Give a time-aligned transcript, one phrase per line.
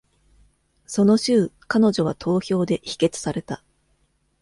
[0.87, 3.63] その週、彼女は投票で否決された。